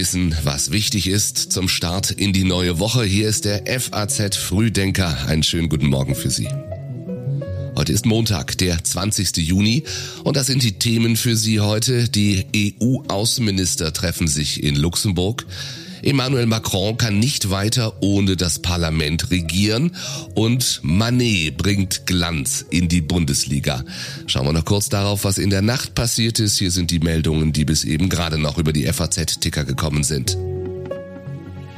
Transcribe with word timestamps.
wissen, 0.00 0.34
was 0.44 0.70
wichtig 0.70 1.08
ist 1.08 1.52
zum 1.52 1.68
Start 1.68 2.10
in 2.10 2.32
die 2.32 2.44
neue 2.44 2.78
Woche. 2.78 3.04
Hier 3.04 3.28
ist 3.28 3.44
der 3.44 3.64
FAZ 3.66 4.34
Frühdenker. 4.34 5.26
Einen 5.26 5.42
schönen 5.42 5.68
guten 5.68 5.88
Morgen 5.88 6.14
für 6.14 6.30
Sie. 6.30 6.48
Heute 7.76 7.92
ist 7.92 8.06
Montag, 8.06 8.56
der 8.56 8.82
20. 8.82 9.36
Juni 9.36 9.84
und 10.24 10.38
das 10.38 10.46
sind 10.46 10.62
die 10.62 10.78
Themen 10.78 11.16
für 11.16 11.36
Sie 11.36 11.60
heute. 11.60 12.08
Die 12.08 12.46
EU-Außenminister 12.80 13.92
treffen 13.92 14.26
sich 14.26 14.62
in 14.62 14.74
Luxemburg. 14.74 15.44
Emmanuel 16.02 16.46
Macron 16.46 16.96
kann 16.96 17.18
nicht 17.18 17.50
weiter 17.50 18.02
ohne 18.02 18.36
das 18.36 18.58
Parlament 18.58 19.30
regieren 19.30 19.96
und 20.34 20.80
Manet 20.82 21.56
bringt 21.56 22.06
Glanz 22.06 22.64
in 22.70 22.88
die 22.88 23.00
Bundesliga. 23.00 23.84
Schauen 24.26 24.46
wir 24.46 24.52
noch 24.52 24.64
kurz 24.64 24.88
darauf, 24.88 25.24
was 25.24 25.38
in 25.38 25.50
der 25.50 25.62
Nacht 25.62 25.94
passiert 25.94 26.38
ist. 26.38 26.58
Hier 26.58 26.70
sind 26.70 26.90
die 26.90 27.00
Meldungen, 27.00 27.52
die 27.52 27.64
bis 27.64 27.84
eben 27.84 28.08
gerade 28.08 28.38
noch 28.38 28.58
über 28.58 28.72
die 28.72 28.84
FAZ-Ticker 28.84 29.64
gekommen 29.64 30.04
sind. 30.04 30.36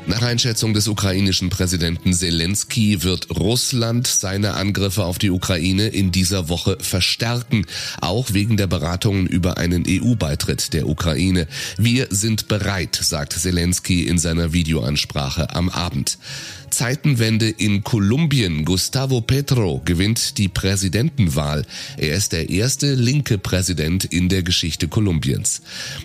Nach 0.04 0.22
Einschätzung 0.22 0.74
des 0.74 0.88
ukrainischen 0.88 1.48
Präsidenten 1.48 2.12
Zelensky 2.12 3.04
wird 3.04 3.30
Russland 3.30 4.08
seine 4.08 4.54
Angriffe 4.54 5.04
auf 5.04 5.18
die 5.18 5.30
Ukraine 5.30 5.88
in 5.88 6.10
dieser 6.10 6.48
Woche 6.48 6.76
verstärken, 6.80 7.66
auch 8.00 8.32
wegen 8.32 8.56
der 8.56 8.66
Beratungen 8.66 9.28
über 9.28 9.58
einen 9.58 9.84
EU-Beitritt 9.86 10.72
der 10.72 10.88
Ukraine. 10.88 11.46
Wir 11.78 12.08
sind 12.10 12.48
bereit, 12.48 12.98
sagt 13.00 13.34
Zelensky 13.34 14.02
in 14.06 14.18
seiner 14.18 14.52
Videoansprache 14.52 15.54
am 15.54 15.68
Abend. 15.68 16.18
Zeitenwende 16.72 17.50
in 17.50 17.84
Kolumbien. 17.84 18.64
Gustavo 18.64 19.20
Petro 19.20 19.82
gewinnt 19.84 20.38
die 20.38 20.48
Präsidentenwahl. 20.48 21.66
Er 21.98 22.16
ist 22.16 22.32
der 22.32 22.48
erste 22.48 22.94
linke 22.94 23.36
Präsident 23.36 24.06
in 24.06 24.28
der 24.30 24.42
Geschichte 24.42 24.88
Kolumbiens. 24.88 25.60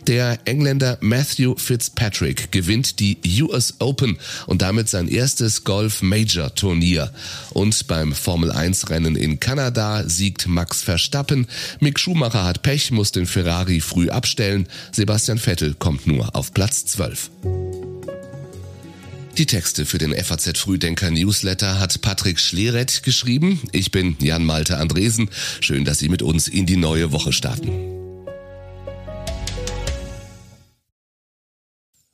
Der 0.08 0.39
Engländer 0.45 0.98
Matthew 0.99 1.55
Fitzpatrick 1.55 2.52
gewinnt 2.52 3.00
die 3.00 3.17
US 3.41 3.75
Open 3.80 4.17
und 4.45 4.61
damit 4.61 4.89
sein 4.89 5.08
erstes 5.08 5.64
Golf 5.64 6.02
Major 6.02 6.53
Turnier. 6.53 7.11
Und 7.52 7.88
beim 7.88 8.13
Formel 8.13 8.52
1 8.52 8.89
Rennen 8.89 9.16
in 9.16 9.39
Kanada 9.39 10.03
siegt 10.08 10.47
Max 10.47 10.81
Verstappen. 10.81 11.47
Mick 11.80 11.97
Schumacher 11.97 12.44
hat 12.44 12.61
Pech, 12.61 12.91
muss 12.91 13.13
den 13.13 13.25
Ferrari 13.25 13.80
früh 13.80 14.09
abstellen. 14.09 14.67
Sebastian 14.91 15.38
Vettel 15.38 15.75
kommt 15.75 16.08
nur 16.08 16.36
auf 16.36 16.53
Platz 16.53 16.86
12. 16.86 17.31
Die 19.38 19.45
Texte 19.45 19.85
für 19.85 19.99
den 19.99 20.16
FAZ 20.16 20.57
Frühdenker 20.57 21.11
Newsletter 21.11 21.80
hat 21.80 22.02
Patrick 22.02 22.39
Schleret 22.39 23.03
geschrieben. 23.03 23.61
Ich 23.71 23.91
bin 23.91 24.17
Jan 24.19 24.44
Malte 24.44 24.77
Andresen. 24.77 25.29
Schön, 25.61 25.85
dass 25.85 25.99
Sie 25.99 26.09
mit 26.09 26.23
uns 26.23 26.47
in 26.47 26.66
die 26.66 26.75
neue 26.75 27.11
Woche 27.11 27.31
starten. 27.31 27.69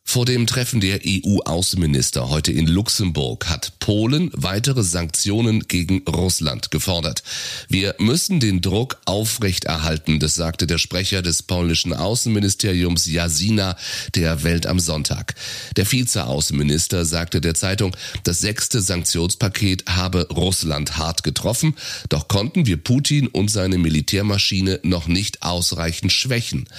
Vor 0.04 0.26
dem 0.26 0.48
Treffen 0.48 0.82
der 0.82 1.00
EU-Außenminister 1.08 2.30
heute 2.30 2.52
in 2.52 2.68
Luxemburg 2.68 3.50
hat 3.50 3.73
Polen 3.84 4.32
weitere 4.32 4.82
Sanktionen 4.82 5.68
gegen 5.68 6.04
Russland 6.08 6.72
gefordert. 6.72 7.22
Wir 7.68 7.96
müssen 8.00 8.40
den 8.40 8.62
Druck 8.62 8.96
aufrechterhalten, 9.04 10.20
das 10.20 10.36
sagte 10.36 10.68
der 10.68 10.78
Sprecher 10.78 11.22
des 11.22 11.44
polnischen 11.44 11.92
Außenministeriums 11.92 13.08
Jasina 13.08 13.76
der 14.16 14.44
Welt 14.44 14.68
am 14.68 14.80
Sonntag. 14.80 15.36
Der 15.76 15.86
Vize-Außenminister 15.86 17.04
sagte 17.04 17.42
der 17.42 17.56
Zeitung, 17.56 17.94
das 18.24 18.40
sechste 18.40 18.80
Sanktionspaket 18.80 19.84
habe 19.90 20.30
Russland 20.30 20.96
hart 20.96 21.24
getroffen, 21.24 21.76
doch 22.08 22.30
konnten 22.30 22.66
wir 22.66 22.78
Putin 22.78 23.28
und 23.28 23.52
seine 23.52 23.78
Militärmaschine 23.78 24.80
noch 24.84 25.08
nicht 25.08 25.44
ausreichend 25.44 26.14
schwächen. 26.14 26.70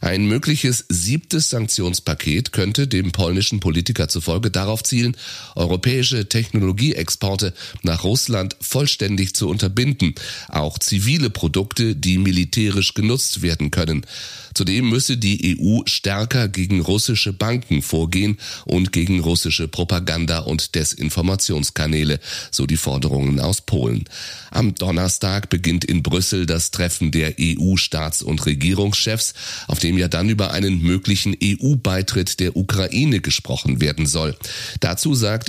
Ein 0.00 0.24
mögliches 0.24 0.86
siebtes 0.88 1.50
Sanktionspaket 1.50 2.52
könnte 2.52 2.88
dem 2.88 3.12
polnischen 3.12 3.60
Politiker 3.60 4.08
zufolge 4.08 4.50
darauf 4.50 4.82
zielen, 4.82 5.14
europäische 5.56 6.26
Technologieexporte 6.54 7.52
nach 7.82 8.04
Russland 8.04 8.56
vollständig 8.60 9.34
zu 9.34 9.48
unterbinden, 9.48 10.14
auch 10.48 10.78
zivile 10.78 11.30
Produkte, 11.30 11.96
die 11.96 12.18
militärisch 12.18 12.94
genutzt 12.94 13.42
werden 13.42 13.72
können. 13.72 14.06
Zudem 14.54 14.88
müsse 14.88 15.16
die 15.16 15.58
EU 15.58 15.80
stärker 15.86 16.46
gegen 16.46 16.80
russische 16.80 17.32
Banken 17.32 17.82
vorgehen 17.82 18.38
und 18.64 18.92
gegen 18.92 19.18
russische 19.18 19.66
Propaganda- 19.66 20.40
und 20.40 20.76
Desinformationskanäle, 20.76 22.20
so 22.52 22.64
die 22.66 22.76
Forderungen 22.76 23.40
aus 23.40 23.62
Polen. 23.62 24.04
Am 24.52 24.76
Donnerstag 24.76 25.48
beginnt 25.48 25.84
in 25.84 26.04
Brüssel 26.04 26.46
das 26.46 26.70
Treffen 26.70 27.10
der 27.10 27.34
EU-Staats- 27.40 28.22
und 28.22 28.46
Regierungschefs, 28.46 29.34
auf 29.66 29.80
dem 29.80 29.98
ja 29.98 30.06
dann 30.06 30.28
über 30.28 30.52
einen 30.52 30.80
möglichen 30.80 31.36
EU-Beitritt 31.42 32.38
der 32.38 32.56
Ukraine 32.56 33.18
gesprochen 33.18 33.80
werden 33.80 34.06
soll. 34.06 34.36
Dazu 34.78 35.16
sagt 35.16 35.48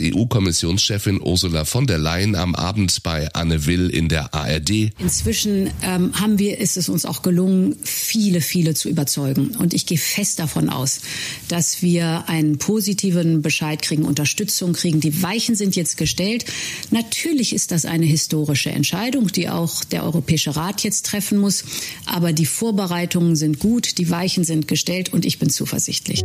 EU-Kommissionschefin 0.96 1.22
Ursula 1.22 1.66
von 1.66 1.88
der 1.88 1.98
Leyen 1.98 2.36
am 2.36 2.56
Abend 2.56 3.04
bei 3.04 3.32
Anne 3.34 3.66
Will 3.66 3.90
in 3.90 4.10
der 4.10 4.34
ARD. 4.34 4.92
Inzwischen 5.00 5.70
ähm, 5.82 6.12
haben 6.20 6.40
wir, 6.40 6.58
ist 6.60 6.78
es 6.78 6.90
uns 6.90 7.06
auch 7.06 7.22
gelungen, 7.22 7.76
viele, 7.84 8.42
viele 8.42 8.74
zu 8.74 8.90
überzeugen. 8.90 9.56
Und 9.58 9.74
ich 9.74 9.86
gehe 9.86 9.98
fest 9.98 10.40
davon 10.40 10.70
aus, 10.70 11.02
dass 11.48 11.82
wir 11.82 12.28
einen 12.28 12.58
positiven 12.58 13.42
Bescheid 13.42 13.82
kriegen, 13.82 14.04
Unterstützung 14.04 14.74
kriegen. 14.74 15.00
Die 15.00 15.22
Weichen 15.22 15.56
sind 15.56 15.76
jetzt 15.76 15.98
gestellt. 15.98 16.46
Natürlich 16.92 17.54
ist 17.54 17.72
das 17.72 17.86
eine 17.86 18.06
historische 18.06 18.72
Entscheidung, 18.72 19.28
die 19.32 19.50
auch 19.50 19.84
der 19.84 20.04
Europäische 20.04 20.56
Rat 20.56 20.84
jetzt 20.84 21.06
treffen 21.06 21.38
muss. 21.38 21.64
Aber 22.06 22.34
die 22.34 22.46
Vorbereitungen 22.46 23.36
sind 23.36 23.60
gut, 23.60 23.98
die 23.98 24.10
Weichen 24.10 24.44
sind 24.44 24.68
gestellt 24.68 25.14
und 25.14 25.26
ich 25.26 25.40
bin 25.40 25.50
zuversichtlich. 25.50 26.24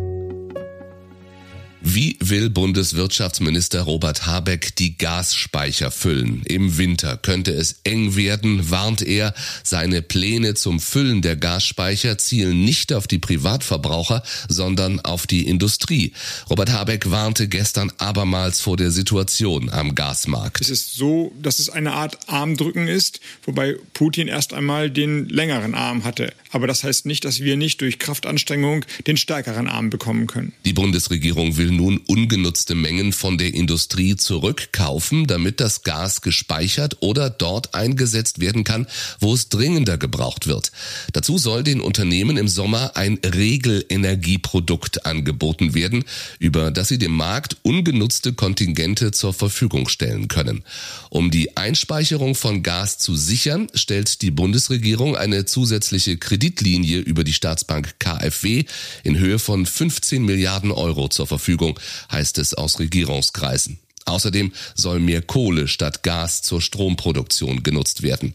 Wie 1.92 2.16
will 2.20 2.50
Bundeswirtschaftsminister 2.50 3.82
Robert 3.82 4.24
Habeck 4.24 4.76
die 4.76 4.96
Gasspeicher 4.96 5.90
füllen? 5.90 6.44
Im 6.44 6.78
Winter 6.78 7.16
könnte 7.16 7.50
es 7.50 7.80
eng 7.82 8.14
werden, 8.14 8.70
warnt 8.70 9.02
er. 9.02 9.34
Seine 9.64 10.00
Pläne 10.00 10.54
zum 10.54 10.78
Füllen 10.78 11.20
der 11.20 11.34
Gasspeicher 11.34 12.16
zielen 12.16 12.64
nicht 12.64 12.92
auf 12.92 13.08
die 13.08 13.18
Privatverbraucher, 13.18 14.22
sondern 14.48 15.00
auf 15.00 15.26
die 15.26 15.48
Industrie. 15.48 16.12
Robert 16.48 16.70
Habeck 16.70 17.10
warnte 17.10 17.48
gestern 17.48 17.90
abermals 17.98 18.60
vor 18.60 18.76
der 18.76 18.92
Situation 18.92 19.68
am 19.68 19.96
Gasmarkt. 19.96 20.60
Es 20.60 20.70
ist 20.70 20.94
so, 20.94 21.32
dass 21.42 21.58
es 21.58 21.70
eine 21.70 21.94
Art 21.94 22.28
Armdrücken 22.28 22.86
ist, 22.86 23.18
wobei 23.42 23.74
Putin 23.94 24.28
erst 24.28 24.54
einmal 24.54 24.92
den 24.92 25.28
längeren 25.28 25.74
Arm 25.74 26.04
hatte. 26.04 26.32
Aber 26.52 26.68
das 26.68 26.84
heißt 26.84 27.06
nicht, 27.06 27.24
dass 27.24 27.40
wir 27.40 27.56
nicht 27.56 27.80
durch 27.80 27.98
Kraftanstrengung 27.98 28.84
den 29.08 29.16
stärkeren 29.16 29.66
Arm 29.66 29.90
bekommen 29.90 30.28
können. 30.28 30.52
Die 30.64 30.72
Bundesregierung 30.72 31.56
will 31.56 31.79
nun 31.80 31.96
ungenutzte 32.06 32.74
Mengen 32.74 33.14
von 33.14 33.38
der 33.38 33.54
Industrie 33.54 34.14
zurückkaufen, 34.14 35.26
damit 35.26 35.60
das 35.60 35.82
Gas 35.82 36.20
gespeichert 36.20 36.98
oder 37.00 37.30
dort 37.30 37.74
eingesetzt 37.74 38.38
werden 38.38 38.64
kann, 38.64 38.86
wo 39.18 39.32
es 39.32 39.48
dringender 39.48 39.96
gebraucht 39.96 40.46
wird. 40.46 40.72
Dazu 41.14 41.38
soll 41.38 41.64
den 41.64 41.80
Unternehmen 41.80 42.36
im 42.36 42.48
Sommer 42.48 42.98
ein 42.98 43.18
Regelenergieprodukt 43.24 45.06
angeboten 45.06 45.72
werden, 45.72 46.04
über 46.38 46.70
das 46.70 46.88
sie 46.88 46.98
dem 46.98 47.16
Markt 47.16 47.56
ungenutzte 47.62 48.34
Kontingente 48.34 49.10
zur 49.10 49.32
Verfügung 49.32 49.88
stellen 49.88 50.28
können. 50.28 50.62
Um 51.08 51.30
die 51.30 51.56
Einspeicherung 51.56 52.34
von 52.34 52.62
Gas 52.62 52.98
zu 52.98 53.16
sichern, 53.16 53.68
stellt 53.72 54.20
die 54.20 54.30
Bundesregierung 54.30 55.16
eine 55.16 55.46
zusätzliche 55.46 56.18
Kreditlinie 56.18 56.98
über 56.98 57.24
die 57.24 57.32
Staatsbank 57.32 57.98
KfW 57.98 58.64
in 59.02 59.18
Höhe 59.18 59.38
von 59.38 59.64
15 59.64 60.22
Milliarden 60.22 60.72
Euro 60.72 61.08
zur 61.08 61.26
Verfügung 61.26 61.69
Verfügung, 61.74 62.10
heißt 62.12 62.38
es 62.38 62.54
aus 62.54 62.78
Regierungskreisen. 62.78 63.78
Außerdem 64.06 64.52
soll 64.74 64.98
mehr 64.98 65.22
Kohle 65.22 65.68
statt 65.68 66.02
Gas 66.02 66.42
zur 66.42 66.60
Stromproduktion 66.60 67.62
genutzt 67.62 68.02
werden. 68.02 68.34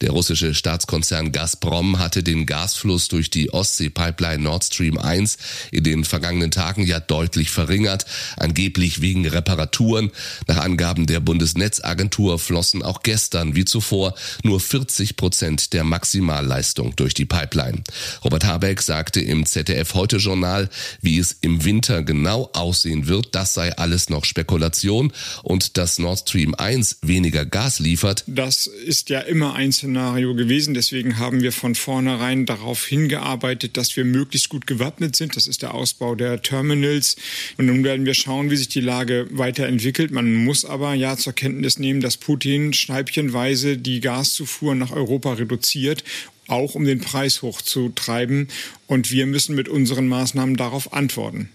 Der 0.00 0.10
russische 0.10 0.54
Staatskonzern 0.54 1.32
Gazprom 1.32 1.98
hatte 1.98 2.22
den 2.22 2.46
Gasfluss 2.46 3.08
durch 3.08 3.30
die 3.30 3.52
Ostsee-Pipeline 3.52 4.42
Nord 4.42 4.64
Stream 4.64 4.98
1 4.98 5.36
in 5.70 5.84
den 5.84 6.04
vergangenen 6.04 6.50
Tagen 6.50 6.86
ja 6.86 6.98
deutlich 6.98 7.50
verringert, 7.50 8.06
angeblich 8.36 9.00
wegen 9.00 9.26
Reparaturen. 9.26 10.10
Nach 10.46 10.58
Angaben 10.58 11.06
der 11.06 11.20
Bundesnetzagentur 11.20 12.38
flossen 12.38 12.82
auch 12.82 13.02
gestern 13.02 13.54
wie 13.54 13.64
zuvor 13.64 14.14
nur 14.42 14.60
40 14.60 15.16
Prozent 15.16 15.72
der 15.72 15.84
Maximalleistung 15.84 16.96
durch 16.96 17.14
die 17.14 17.26
Pipeline. 17.26 17.82
Robert 18.24 18.44
Habeck 18.44 18.80
sagte 18.80 19.20
im 19.20 19.46
ZDF 19.46 19.94
Heute 19.94 20.16
Journal, 20.16 20.68
wie 21.00 21.18
es 21.18 21.36
im 21.40 21.64
Winter 21.64 22.02
genau 22.02 22.50
aussehen 22.54 23.06
wird, 23.06 23.34
das 23.34 23.54
sei 23.54 23.76
alles 23.76 24.08
noch 24.08 24.24
Spekulation. 24.24 25.01
Situation 25.02 25.12
und 25.42 25.76
dass 25.76 25.98
Nord 25.98 26.20
Stream 26.20 26.54
1 26.54 26.98
weniger 27.02 27.44
Gas 27.44 27.78
liefert. 27.78 28.24
Das 28.26 28.66
ist 28.66 29.10
ja 29.10 29.20
immer 29.20 29.54
ein 29.54 29.72
Szenario 29.72 30.34
gewesen. 30.34 30.74
Deswegen 30.74 31.18
haben 31.18 31.42
wir 31.42 31.52
von 31.52 31.74
vornherein 31.74 32.46
darauf 32.46 32.84
hingearbeitet, 32.86 33.76
dass 33.76 33.96
wir 33.96 34.04
möglichst 34.04 34.48
gut 34.48 34.66
gewappnet 34.66 35.16
sind. 35.16 35.36
Das 35.36 35.46
ist 35.46 35.62
der 35.62 35.74
Ausbau 35.74 36.14
der 36.14 36.42
Terminals. 36.42 37.16
Und 37.56 37.66
nun 37.66 37.84
werden 37.84 38.06
wir 38.06 38.14
schauen, 38.14 38.50
wie 38.50 38.56
sich 38.56 38.68
die 38.68 38.80
Lage 38.80 39.26
weiterentwickelt. 39.30 40.10
Man 40.10 40.34
muss 40.34 40.64
aber 40.64 40.94
ja 40.94 41.16
zur 41.16 41.32
Kenntnis 41.32 41.78
nehmen, 41.78 42.00
dass 42.00 42.16
Putin 42.16 42.72
schneibchenweise 42.72 43.78
die 43.78 44.00
Gaszufuhr 44.00 44.74
nach 44.74 44.92
Europa 44.92 45.34
reduziert 45.34 46.04
auch 46.48 46.74
um 46.74 46.84
den 46.84 47.00
Preis 47.00 47.40
hochzutreiben. 47.40 48.48
Und 48.86 49.10
wir 49.10 49.26
müssen 49.26 49.54
mit 49.54 49.70
unseren 49.70 50.06
Maßnahmen 50.08 50.56
darauf 50.56 50.92
antworten. 50.92 51.48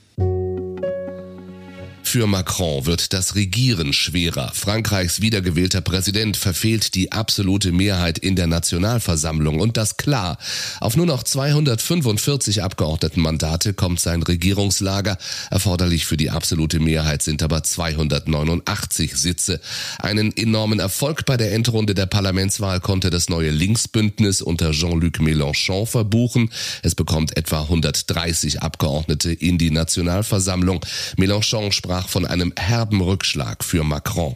Für 2.17 2.25
Macron 2.25 2.87
wird 2.87 3.13
das 3.13 3.35
Regieren 3.35 3.93
schwerer. 3.93 4.51
Frankreichs 4.55 5.21
wiedergewählter 5.21 5.81
Präsident 5.81 6.35
verfehlt 6.35 6.95
die 6.95 7.11
absolute 7.11 7.71
Mehrheit 7.71 8.17
in 8.17 8.35
der 8.35 8.47
Nationalversammlung 8.47 9.59
und 9.59 9.77
das 9.77 9.97
klar. 9.97 10.39
Auf 10.79 10.97
nur 10.97 11.05
noch 11.05 11.21
245 11.21 12.63
Abgeordnetenmandate 12.63 13.75
kommt 13.75 13.99
sein 13.99 14.23
Regierungslager. 14.23 15.19
Erforderlich 15.51 16.07
für 16.07 16.17
die 16.17 16.31
absolute 16.31 16.79
Mehrheit 16.79 17.21
sind 17.21 17.43
aber 17.43 17.61
289 17.61 19.15
Sitze. 19.15 19.61
Einen 19.99 20.35
enormen 20.35 20.79
Erfolg 20.79 21.23
bei 21.27 21.37
der 21.37 21.53
Endrunde 21.53 21.93
der 21.93 22.07
Parlamentswahl 22.07 22.79
konnte 22.79 23.11
das 23.11 23.29
neue 23.29 23.51
Linksbündnis 23.51 24.41
unter 24.41 24.71
Jean-Luc 24.71 25.19
Mélenchon 25.19 25.85
verbuchen. 25.85 26.49
Es 26.81 26.95
bekommt 26.95 27.37
etwa 27.37 27.61
130 27.61 28.63
Abgeordnete 28.63 29.31
in 29.31 29.59
die 29.59 29.69
Nationalversammlung. 29.69 30.83
Mélenchon 31.15 31.71
sprach 31.71 32.06
von 32.07 32.25
einem 32.25 32.53
herben 32.57 33.01
Rückschlag 33.01 33.63
für 33.63 33.83
Macron. 33.83 34.35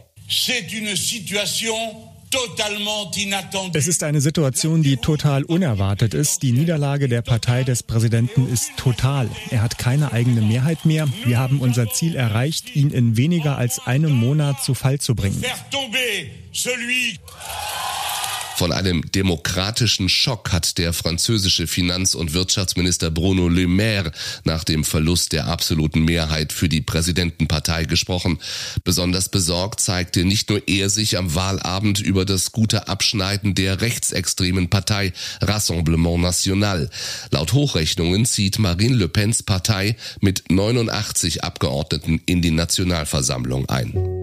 Es 3.74 3.86
ist 3.88 4.02
eine 4.02 4.20
Situation, 4.20 4.82
die 4.82 4.96
total 4.96 5.44
unerwartet 5.44 6.14
ist. 6.14 6.42
Die 6.42 6.52
Niederlage 6.52 7.08
der 7.08 7.20
Partei 7.20 7.64
des 7.64 7.82
Präsidenten 7.82 8.48
ist 8.48 8.76
total. 8.76 9.28
Er 9.50 9.60
hat 9.60 9.76
keine 9.76 10.12
eigene 10.12 10.40
Mehrheit 10.40 10.86
mehr. 10.86 11.06
Wir 11.24 11.38
haben 11.38 11.60
unser 11.60 11.90
Ziel 11.90 12.16
erreicht, 12.16 12.74
ihn 12.74 12.90
in 12.90 13.16
weniger 13.18 13.58
als 13.58 13.86
einem 13.86 14.12
Monat 14.12 14.62
zu 14.62 14.72
Fall 14.74 14.98
zu 14.98 15.14
bringen. 15.14 15.42
Von 18.56 18.72
einem 18.72 19.10
demokratischen 19.10 20.08
Schock 20.08 20.52
hat 20.52 20.78
der 20.78 20.92
französische 20.92 21.66
Finanz- 21.66 22.14
und 22.14 22.34
Wirtschaftsminister 22.34 23.10
Bruno 23.10 23.48
Le 23.48 23.66
Maire 23.66 24.12
nach 24.44 24.64
dem 24.64 24.84
Verlust 24.84 25.32
der 25.32 25.46
absoluten 25.46 26.04
Mehrheit 26.04 26.52
für 26.52 26.68
die 26.68 26.80
Präsidentenpartei 26.80 27.84
gesprochen. 27.84 28.38
Besonders 28.84 29.28
besorgt 29.28 29.80
zeigte 29.80 30.24
nicht 30.24 30.50
nur 30.50 30.62
er 30.68 30.90
sich 30.90 31.18
am 31.18 31.34
Wahlabend 31.34 32.00
über 32.00 32.24
das 32.24 32.52
gute 32.52 32.88
Abschneiden 32.88 33.54
der 33.54 33.80
rechtsextremen 33.80 34.70
Partei 34.70 35.12
Rassemblement 35.40 36.20
National. 36.20 36.90
Laut 37.30 37.52
Hochrechnungen 37.52 38.26
zieht 38.26 38.58
Marine 38.58 38.96
Le 38.96 39.08
Pens 39.08 39.42
Partei 39.42 39.96
mit 40.20 40.44
89 40.50 41.42
Abgeordneten 41.42 42.20
in 42.26 42.42
die 42.42 42.50
Nationalversammlung 42.50 43.68
ein. 43.68 44.21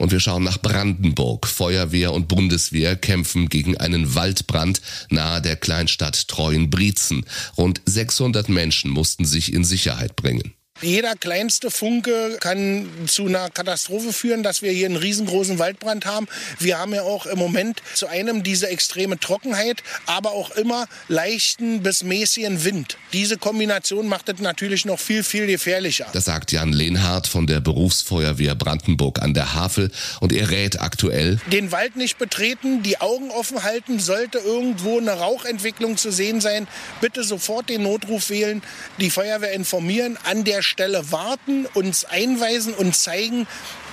Und 0.00 0.12
wir 0.12 0.20
schauen 0.20 0.44
nach 0.44 0.56
Brandenburg. 0.56 1.46
Feuerwehr 1.46 2.14
und 2.14 2.26
Bundeswehr 2.26 2.96
kämpfen 2.96 3.50
gegen 3.50 3.76
einen 3.76 4.14
Waldbrand 4.14 4.80
nahe 5.10 5.42
der 5.42 5.56
Kleinstadt 5.56 6.26
Treuenbrietzen. 6.26 7.26
Rund 7.58 7.82
600 7.84 8.48
Menschen 8.48 8.90
mussten 8.90 9.26
sich 9.26 9.52
in 9.52 9.62
Sicherheit 9.62 10.16
bringen. 10.16 10.54
Jeder 10.82 11.14
kleinste 11.14 11.70
Funke 11.70 12.38
kann 12.40 12.88
zu 13.06 13.26
einer 13.26 13.50
Katastrophe 13.50 14.14
führen, 14.14 14.42
dass 14.42 14.62
wir 14.62 14.72
hier 14.72 14.86
einen 14.86 14.96
riesengroßen 14.96 15.58
Waldbrand 15.58 16.06
haben. 16.06 16.26
Wir 16.58 16.78
haben 16.78 16.94
ja 16.94 17.02
auch 17.02 17.26
im 17.26 17.38
Moment 17.38 17.82
zu 17.94 18.06
einem 18.06 18.42
diese 18.42 18.68
extreme 18.68 19.20
Trockenheit, 19.20 19.82
aber 20.06 20.32
auch 20.32 20.52
immer 20.52 20.86
leichten 21.08 21.82
bis 21.82 22.02
mäßigen 22.02 22.64
Wind. 22.64 22.96
Diese 23.12 23.36
Kombination 23.36 24.08
macht 24.08 24.30
es 24.30 24.40
natürlich 24.40 24.86
noch 24.86 24.98
viel, 24.98 25.22
viel 25.22 25.46
gefährlicher. 25.46 26.06
Das 26.14 26.24
sagt 26.24 26.50
Jan 26.52 26.72
Lehnhardt 26.72 27.26
von 27.26 27.46
der 27.46 27.60
Berufsfeuerwehr 27.60 28.54
Brandenburg 28.54 29.20
an 29.20 29.34
der 29.34 29.54
Havel 29.54 29.90
und 30.20 30.32
er 30.32 30.50
rät 30.50 30.80
aktuell. 30.80 31.40
Den 31.52 31.72
Wald 31.72 31.96
nicht 31.96 32.16
betreten, 32.16 32.82
die 32.82 33.00
Augen 33.02 33.30
offen 33.30 33.62
halten, 33.64 34.00
sollte 34.00 34.38
irgendwo 34.38 34.98
eine 34.98 35.12
Rauchentwicklung 35.12 35.98
zu 35.98 36.10
sehen 36.10 36.40
sein, 36.40 36.66
bitte 37.02 37.22
sofort 37.22 37.68
den 37.68 37.82
Notruf 37.82 38.30
wählen, 38.30 38.62
die 38.98 39.10
Feuerwehr 39.10 39.52
informieren, 39.52 40.16
an 40.24 40.44
der 40.44 40.62
Stelle 40.70 41.10
warten, 41.10 41.66
uns 41.74 42.04
einweisen 42.04 42.74
und 42.74 42.94
zeigen, 42.94 43.48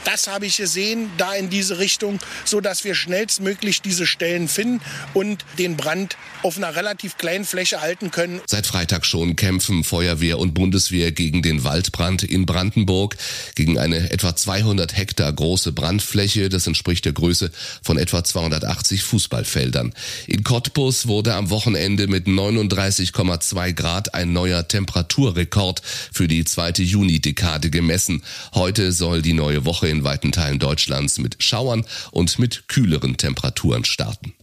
das 0.08 0.28
habe 0.28 0.46
ich 0.46 0.56
gesehen, 0.56 1.12
da 1.18 1.34
in 1.34 1.50
diese 1.50 1.80
Richtung, 1.80 2.20
so 2.46 2.62
dass 2.62 2.86
wir 2.86 2.96
schnellstmöglich 2.96 3.82
diese 3.82 4.08
Stellen 4.08 4.48
finden 4.48 4.80
und 5.14 5.44
den 5.60 5.76
Brand 5.76 6.16
auf 6.44 6.56
einer 6.56 6.78
relativ 6.78 7.18
kleinen 7.18 7.44
Fläche 7.44 7.82
halten 7.82 8.10
können. 8.10 8.40
Seit 8.46 8.68
Freitag 8.68 9.06
schon 9.06 9.36
kämpfen 9.36 9.84
Feuerwehr 9.84 10.40
und 10.40 10.54
Bundeswehr 10.54 11.12
gegen 11.12 11.42
den 11.42 11.66
Waldbrand 11.66 12.24
in 12.24 12.46
Brandenburg, 12.46 13.18
gegen 13.56 13.78
eine 13.78 14.10
etwa 14.12 14.34
200 14.34 14.96
Hektar 14.96 15.34
große 15.34 15.74
Brandfläche. 15.74 16.48
Das 16.48 16.68
entspricht 16.68 17.04
der 17.04 17.12
Größe 17.12 17.52
von 17.84 17.98
etwa 17.98 18.24
280 18.24 19.04
Fußballfeldern. 19.04 19.94
In 20.28 20.44
Cottbus 20.44 21.08
wurde 21.08 21.34
am 21.34 21.50
Wochenende 21.50 22.08
mit 22.08 22.28
39,2 22.28 23.74
Grad 23.74 24.14
ein 24.14 24.32
neuer 24.32 24.66
Temperaturrekord 24.66 25.82
für 26.14 26.30
die 26.30 26.46
zweite 26.46 26.82
Juni-Dekade 26.84 27.70
gemessen. 27.70 28.24
Heute 28.54 28.94
soll 28.94 29.22
die 29.22 29.34
neue 29.34 29.66
Woche 29.66 29.90
in 29.90 29.97
in 29.98 30.04
weiten 30.04 30.32
Teilen 30.32 30.60
Deutschlands 30.60 31.18
mit 31.18 31.42
Schauern 31.42 31.84
und 32.12 32.38
mit 32.38 32.68
kühleren 32.68 33.18
Temperaturen 33.18 33.84
starten. 33.84 34.34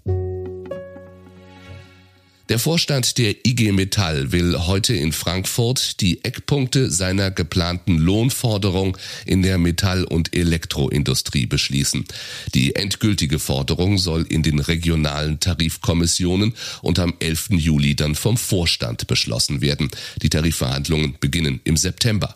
Der 2.50 2.58
Vorstand 2.58 3.17
der 3.17 3.46
IG 3.46 3.73
Metall 3.73 4.31
will 4.31 4.67
heute 4.67 4.94
in 4.94 5.12
Frankfurt 5.12 6.02
die 6.02 6.23
Eckpunkte 6.25 6.91
seiner 6.91 7.31
geplanten 7.31 7.96
Lohnforderung 7.96 8.99
in 9.25 9.41
der 9.41 9.56
Metall- 9.56 10.05
und 10.05 10.37
Elektroindustrie 10.37 11.46
beschließen. 11.46 12.05
Die 12.52 12.76
endgültige 12.76 13.38
Forderung 13.38 13.96
soll 13.96 14.26
in 14.29 14.43
den 14.43 14.58
regionalen 14.58 15.41
Tarifkommissionen 15.41 16.52
und 16.82 16.99
am 16.99 17.14
11. 17.19 17.52
Juli 17.52 17.96
dann 17.96 18.14
vom 18.14 18.37
Vorstand 18.37 19.06
beschlossen 19.06 19.62
werden. 19.62 19.91
Die 20.20 20.29
Tarifverhandlungen 20.29 21.17
beginnen 21.20 21.62
im 21.64 21.79
September. 21.79 22.35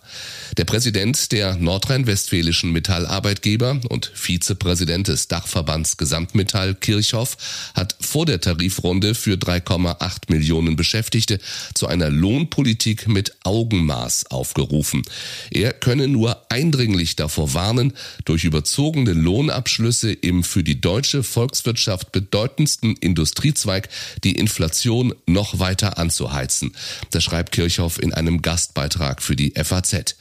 Der 0.56 0.64
Präsident 0.64 1.32
der 1.32 1.56
nordrhein-westfälischen 1.56 2.72
Metallarbeitgeber 2.72 3.78
und 3.90 4.10
Vizepräsident 4.14 5.08
des 5.08 5.28
Dachverbands 5.28 5.98
Gesamtmetall 5.98 6.74
Kirchhoff 6.74 7.36
hat 7.74 7.94
vor 8.08 8.26
der 8.26 8.40
Tarifrunde 8.40 9.14
für 9.14 9.36
3, 9.36 9.58
1,8 9.58 10.30
Millionen 10.30 10.76
Beschäftigte 10.76 11.38
zu 11.74 11.86
einer 11.86 12.10
Lohnpolitik 12.10 13.08
mit 13.08 13.36
Augenmaß 13.44 14.30
aufgerufen. 14.30 15.02
Er 15.50 15.72
könne 15.72 16.08
nur 16.08 16.50
eindringlich 16.50 17.16
davor 17.16 17.54
warnen, 17.54 17.92
durch 18.24 18.44
überzogene 18.44 19.12
Lohnabschlüsse 19.12 20.12
im 20.12 20.44
für 20.44 20.62
die 20.62 20.80
deutsche 20.80 21.22
Volkswirtschaft 21.22 22.12
bedeutendsten 22.12 22.96
Industriezweig 22.96 23.88
die 24.24 24.32
Inflation 24.32 25.14
noch 25.26 25.58
weiter 25.58 25.98
anzuheizen. 25.98 26.72
Das 27.10 27.24
schreibt 27.24 27.52
Kirchhoff 27.52 28.00
in 28.00 28.12
einem 28.14 28.42
Gastbeitrag 28.42 29.22
für 29.22 29.36
die 29.36 29.52
FAZ. 29.52 30.16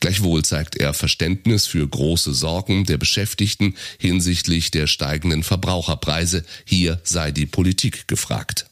Gleichwohl 0.00 0.44
zeigt 0.44 0.76
er 0.76 0.94
Verständnis 0.94 1.66
für 1.66 1.86
große 1.86 2.34
Sorgen 2.34 2.84
der 2.84 2.98
Beschäftigten 2.98 3.74
hinsichtlich 3.98 4.70
der 4.70 4.86
steigenden 4.86 5.42
Verbraucherpreise. 5.42 6.44
Hier 6.64 7.00
sei 7.04 7.29
die 7.32 7.46
Politik 7.46 8.06
gefragt. 8.06 8.70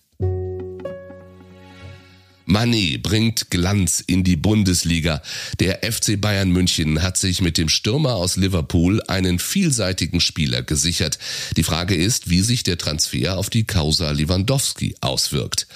Mané 2.49 2.97
bringt 2.97 3.51
Glanz 3.51 4.03
in 4.07 4.25
die 4.25 4.37
Bundesliga. 4.37 5.21
Der 5.61 5.81
FC 5.83 6.19
Bayern 6.19 6.51
München 6.51 7.03
hat 7.03 7.19
sich 7.19 7.43
mit 7.43 7.59
dem 7.59 7.69
Stürmer 7.69 8.15
aus 8.15 8.37
Liverpool 8.37 9.03
einen 9.07 9.39
vielseitigen 9.39 10.19
Spieler 10.19 10.63
gesichert. 10.63 11.19
Die 11.59 11.63
Frage 11.63 11.95
ist, 11.95 12.31
wie 12.31 12.41
sich 12.41 12.63
der 12.63 12.79
Transfer 12.79 13.37
auf 13.37 13.51
die 13.51 13.65
Causa 13.65 14.13
Lewandowski 14.13 14.95
auswirkt. 15.03 15.67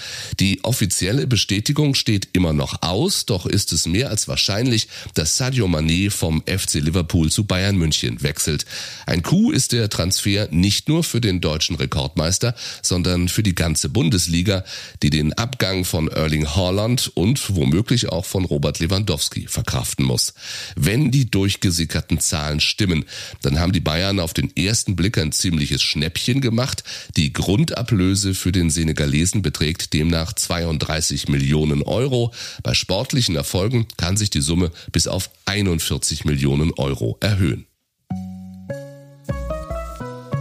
Die 0.40 0.64
offizielle 0.64 1.26
Bestätigung 1.26 1.94
steht 1.94 2.28
immer 2.32 2.54
noch 2.54 2.80
aus, 2.80 3.26
doch 3.26 3.44
ist 3.44 3.74
es 3.74 3.86
mehr 3.86 4.08
als 4.08 4.26
wahrscheinlich, 4.26 4.88
dass 5.12 5.36
Sadio 5.36 5.66
Mané 5.66 6.10
vom 6.10 6.42
FC 6.46 6.76
Liverpool 6.76 7.30
zu 7.30 7.44
Bayern 7.44 7.76
München 7.76 8.22
wechselt. 8.22 8.64
Ein 9.04 9.22
Coup 9.22 9.52
ist 9.52 9.72
der 9.72 9.90
Transfer 9.90 10.48
nicht 10.50 10.88
nur 10.88 11.04
für 11.04 11.20
den 11.20 11.42
deutschen 11.42 11.76
Rekordmeister, 11.76 12.54
sondern 12.80 13.28
für 13.28 13.42
die 13.42 13.54
ganze 13.54 13.90
Bundesliga, 13.90 14.64
die 15.02 15.10
den 15.10 15.34
Abgang 15.34 15.84
von 15.84 16.08
Erling 16.08 16.48
Hall 16.48 16.61
Haaland 16.62 17.10
und 17.14 17.56
womöglich 17.56 18.08
auch 18.08 18.24
von 18.24 18.44
Robert 18.44 18.78
Lewandowski 18.78 19.46
verkraften 19.48 20.04
muss. 20.04 20.34
Wenn 20.76 21.10
die 21.10 21.30
durchgesickerten 21.30 22.20
Zahlen 22.20 22.60
stimmen, 22.60 23.04
dann 23.42 23.58
haben 23.58 23.72
die 23.72 23.80
Bayern 23.80 24.20
auf 24.20 24.32
den 24.32 24.54
ersten 24.56 24.94
Blick 24.94 25.18
ein 25.18 25.32
ziemliches 25.32 25.82
Schnäppchen 25.82 26.40
gemacht. 26.40 26.84
Die 27.16 27.32
Grundablöse 27.32 28.34
für 28.34 28.52
den 28.52 28.70
Senegalesen 28.70 29.42
beträgt 29.42 29.92
demnach 29.92 30.32
32 30.32 31.28
Millionen 31.28 31.82
Euro. 31.82 32.32
Bei 32.62 32.74
sportlichen 32.74 33.34
Erfolgen 33.34 33.88
kann 33.96 34.16
sich 34.16 34.30
die 34.30 34.40
Summe 34.40 34.70
bis 34.92 35.08
auf 35.08 35.30
41 35.46 36.24
Millionen 36.24 36.72
Euro 36.74 37.16
erhöhen. 37.20 37.66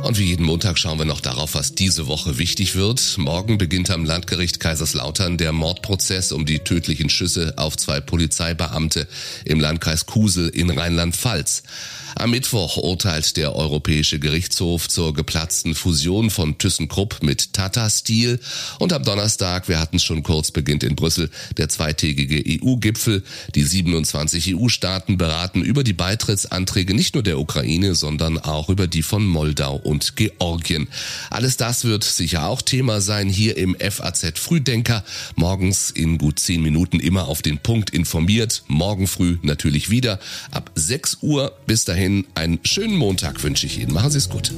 Und 0.04 0.18
wie 0.18 0.26
jeden 0.26 0.46
Montag 0.46 0.80
schauen 0.80 0.98
wir 0.98 1.06
noch 1.06 1.22
darauf, 1.22 1.54
was 1.54 1.76
diese 1.76 2.08
Woche 2.08 2.38
wichtig 2.40 2.76
wird. 2.76 3.18
Morgen 3.18 3.58
beginnt 3.58 3.92
am 3.92 4.04
Landgericht 4.04 4.60
Kaiserslautern 4.60 5.38
der 5.38 5.52
Mordprozess 5.52 6.32
um 6.32 6.46
die 6.46 6.60
tödlichen 6.60 7.10
Schüsse 7.10 7.54
auf 7.58 7.78
zwei 7.78 8.02
Polizeibeamte 8.02 9.08
im 9.46 9.60
Landkreis 9.60 10.08
Kusel 10.08 10.50
in 10.50 10.72
Rheinland-Pfalz. 10.72 11.64
Am 12.16 12.32
Mittwoch 12.32 12.78
urteilt 12.78 13.38
der 13.38 13.56
Europäische 13.56 14.20
Gerichtshof 14.20 14.90
zur 14.90 15.14
geplatzten 15.14 15.76
Fusion 15.76 16.30
von 16.30 16.58
ThyssenKrupp 16.58 17.24
mit 17.24 17.54
Tata 17.54 17.90
Steel 17.90 18.40
und 18.80 18.92
am 18.94 19.04
Donnerstag, 19.04 19.70
wir 19.70 19.80
hatten 19.80 19.96
es 19.96 20.04
schon 20.04 20.24
kurz, 20.24 20.52
beginnt 20.52 20.84
in 20.84 20.96
Brüssel 20.96 21.30
der 21.58 21.70
zweitägige 21.70 22.44
EU-Gipfel. 22.62 23.24
Die 23.56 23.64
27 23.64 24.56
EU-Staaten 24.56 25.18
beraten 25.18 25.62
über 25.62 25.84
die 25.84 25.94
Beitrittsanträge 25.94 26.94
nicht 26.94 27.14
nur 27.14 27.24
der 27.24 27.40
Ukraine, 27.40 27.96
sondern 27.96 28.38
auch 28.38 28.70
über 28.70 28.88
die 28.88 29.04
von 29.04 29.26
Moldau 29.26 29.78
und 29.92 30.16
Georgien. 30.16 30.88
Alles 31.30 31.58
das 31.58 31.86
wird 31.86 32.04
sicher 32.04 32.48
auch 32.48 32.62
Thema 32.62 33.02
sein 33.02 33.30
hier 33.30 33.58
im 33.58 33.76
FAZ 33.76 34.40
Frühdenker. 34.40 35.04
Morgens 35.36 35.92
in 35.92 36.18
gut 36.18 36.40
zehn 36.40 36.64
Minuten 36.64 37.00
immer 37.00 37.28
auf 37.28 37.42
den 37.42 37.60
Punkt 37.60 37.92
informiert. 37.92 38.64
Morgen 38.68 39.06
früh 39.06 39.38
natürlich 39.44 39.92
wieder 39.92 40.20
ab 40.50 40.72
6 40.76 41.18
Uhr. 41.22 41.56
Bis 41.68 41.86
dahin 41.86 42.26
einen 42.34 42.60
schönen 42.64 42.96
Montag 42.96 43.44
wünsche 43.44 43.68
ich 43.68 43.80
Ihnen. 43.80 43.94
Machen 43.94 44.10
Sie 44.10 44.18
es 44.18 44.30
gut. 44.30 44.52